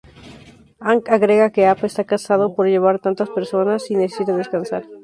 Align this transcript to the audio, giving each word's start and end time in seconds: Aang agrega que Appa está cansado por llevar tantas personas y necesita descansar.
Aang 0.87 1.01
agrega 1.15 1.53
que 1.53 1.63
Appa 1.73 1.85
está 1.89 2.03
cansado 2.11 2.45
por 2.55 2.65
llevar 2.73 2.95
tantas 3.05 3.29
personas 3.37 3.81
y 3.91 3.93
necesita 3.95 4.33
descansar. 4.41 4.83